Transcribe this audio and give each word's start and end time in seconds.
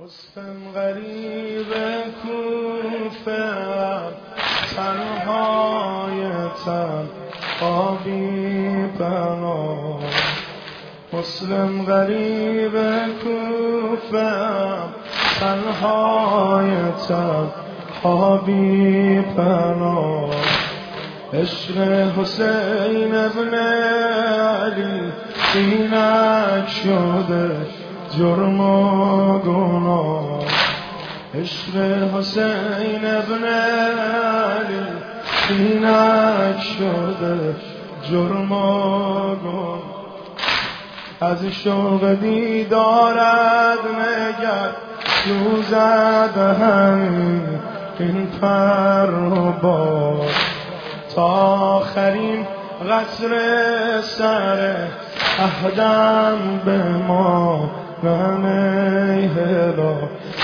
مسلم 0.00 0.72
غریب 0.74 1.66
کوفه 2.22 3.44
تنهای 4.76 6.22
تن 6.64 7.08
آبی 7.62 8.86
پناه 8.98 10.00
مسلم 11.12 11.84
غریب 11.84 12.72
کوفه 13.22 14.32
تنهای 15.40 16.70
تن 17.08 17.48
آبی 18.02 19.20
پناه 19.36 20.34
عشق 21.32 21.78
حسین 22.18 23.14
ابن 23.14 23.54
علی 23.54 25.12
اینک 25.54 26.68
شده. 26.68 27.83
جرم 28.18 28.60
و 28.60 29.38
گناه. 29.38 30.38
عشق 31.34 31.76
حسین 32.14 33.04
ابن 33.04 33.44
علی 33.44 34.84
اینک 35.50 36.60
شده 36.78 37.54
جرم 38.10 38.52
و 38.52 39.34
گناه. 39.34 39.94
از 41.20 41.46
شوق 41.46 42.14
دیدارد 42.14 43.78
نگر 43.98 44.70
سوزد 45.24 46.38
همین 46.60 47.42
این 47.98 48.26
پر 48.40 49.10
و 49.10 49.52
باد. 49.62 50.28
تا 51.14 51.26
آخرین 51.76 52.46
قصر 52.90 53.30
سر 54.00 54.88
اهدم 55.38 56.60
به 56.64 56.78
ما 56.78 57.70
هلا. 58.06 59.94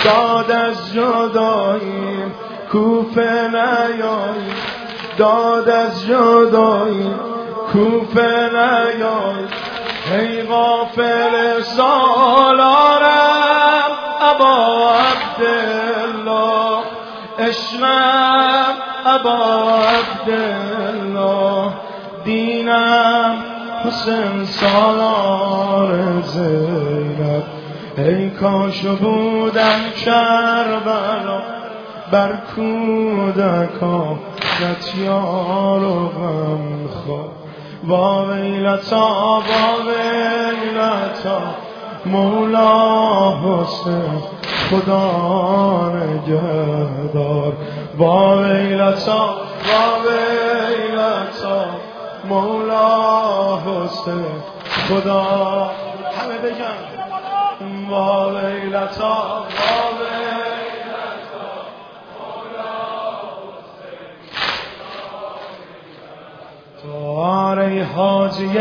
داد 0.04 0.50
از 0.50 0.92
جداییم 0.92 2.34
کوفه 2.72 3.48
نیایی. 3.48 4.52
داد 5.18 5.68
از 5.68 6.06
جداییم 6.06 7.20
کوفه 7.72 8.50
نیایی. 8.52 9.48
ای 10.12 10.42
غافل 10.42 11.60
سالارم 11.62 13.10
ابا 14.20 14.90
عبدالله. 14.90 16.82
عشقم 17.38 18.74
ابا 19.06 19.64
عبدالله. 19.80 21.72
دینم 22.24 23.49
حسین 23.84 24.44
سالار 24.44 26.22
زینب 26.22 27.42
ای 27.98 28.30
کاش 28.30 28.80
بودم 28.82 29.80
کربلا 30.04 31.42
بر 32.12 32.32
کودکا 32.54 34.18
نتیار 34.60 35.84
و 35.84 36.08
غم 36.08 36.88
خواه 36.88 37.28
با 37.88 38.24
ویلتا 38.24 39.40
با 39.40 39.84
ویلتا 39.86 41.40
مولا 42.06 43.30
حسین 43.30 44.22
خدا 44.70 45.92
نگهدار. 45.96 47.52
با 47.98 48.36
ویلتا 48.36 49.26
با 49.66 49.84
ویلتا. 50.04 51.89
مولا 52.24 53.56
حسین. 53.56 54.42
خدا. 54.88 55.70
همه 56.18 56.38
بگن 56.38 56.90
با 57.90 58.30
ویلتا 58.30 59.44
با 66.84 67.54
مولا 67.54 67.82
حاجی 67.82 68.52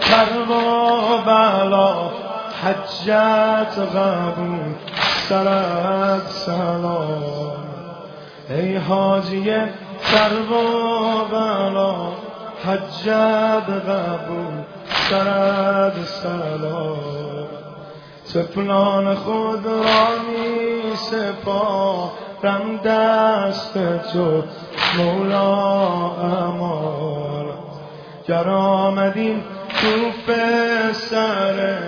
کرب 0.00 0.50
و 0.50 1.18
بلا. 1.26 2.10
حجت 2.64 3.78
قبول 3.78 4.74
سرت 5.28 6.28
سلام 6.28 7.24
ای 8.50 8.76
حاجی 8.76 9.44
کرب 10.12 10.52
و 10.52 11.24
بلا. 11.30 11.94
حجت 12.66 13.70
قبول 13.88 14.62
سرد 15.10 15.94
سلام. 16.04 17.46
سپلان 18.24 19.14
خود 19.14 19.66
را 19.66 20.08
می 20.26 20.96
سپارم 20.96 22.76
دست 22.84 23.74
تو 24.12 24.42
مولا 24.98 25.54
امان. 26.16 27.46
گر 28.28 28.48
آمدیم 28.48 29.44
تو 29.68 30.10
سر 30.92 31.78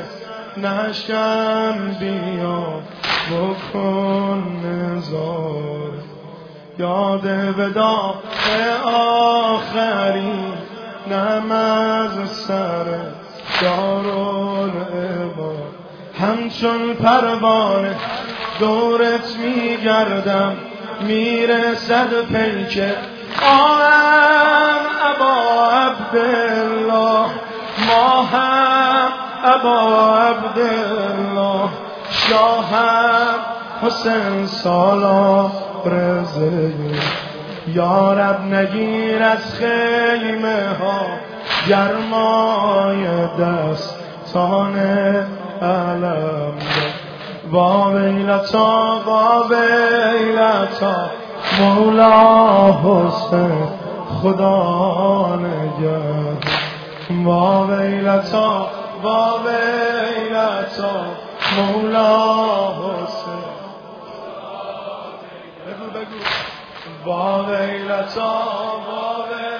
نشم 0.56 1.96
بیا 2.00 2.82
بکن 3.30 4.42
نزار 4.64 5.92
یاد 6.78 7.26
ودا 7.58 8.14
آخری 8.84 10.52
نم 11.10 11.52
از 11.52 12.30
سر 12.30 12.84
دارون 13.62 14.70
عباد 14.70 15.74
همچون 16.20 16.94
پروانه 16.94 17.94
دورت 18.60 19.36
میگردم 19.36 20.56
می‌رسد 21.00 22.22
پیکه. 22.32 22.94
آهم 23.42 24.80
ابا 25.14 25.66
عبدالله 25.70 27.30
ماهم 27.86 29.08
ابا 29.44 30.16
عبدالله. 30.18 31.68
شاهم 32.10 33.38
حسین 33.82 34.46
سالا 34.46 35.50
رزقی 35.86 37.00
یارب 37.74 38.40
نگیر 38.40 39.22
از 39.22 39.54
خیمه 39.54 40.68
ها 40.80 41.00
گرمای 41.68 43.06
دستان 43.40 44.78
علم 45.62 46.52
با 47.52 47.90
ویلتا 47.90 48.98
با 49.06 49.44
ویلتا 49.50 51.10
مولا 51.60 52.72
حسین 52.72 53.68
خدا 54.22 55.36
نگه 55.36 56.00
با 57.24 57.66
ویلتا 57.66 58.68
با 59.02 59.40
ویلتا 59.44 60.90
مولا 61.56 62.26
حسین 62.72 63.56
بگو 65.66 65.90
بگو. 65.90 66.55
با 67.04 67.44
ویلتا 67.44 68.32
ویلتا 68.86 69.55